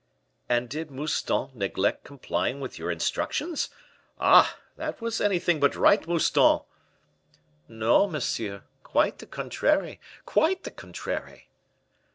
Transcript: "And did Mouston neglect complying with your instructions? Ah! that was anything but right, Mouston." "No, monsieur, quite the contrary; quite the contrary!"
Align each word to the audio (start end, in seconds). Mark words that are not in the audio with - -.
"And 0.49 0.67
did 0.67 0.89
Mouston 0.89 1.51
neglect 1.53 2.03
complying 2.05 2.59
with 2.59 2.79
your 2.79 2.89
instructions? 2.89 3.69
Ah! 4.19 4.57
that 4.75 4.99
was 4.99 5.21
anything 5.21 5.59
but 5.59 5.75
right, 5.75 6.01
Mouston." 6.07 6.61
"No, 7.67 8.07
monsieur, 8.07 8.63
quite 8.81 9.19
the 9.19 9.27
contrary; 9.27 9.99
quite 10.25 10.63
the 10.63 10.71
contrary!" 10.71 11.51